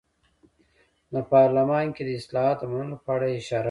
د 1.13 1.15
پارلمان 1.31 1.85
کې 1.95 2.03
د 2.05 2.09
اصلاحاتو 2.19 2.63
د 2.69 2.69
منلو 2.71 2.97
په 3.03 3.09
اړه 3.15 3.25
یې 3.31 3.35
اشاره 3.41 3.57
کړې. 3.57 3.59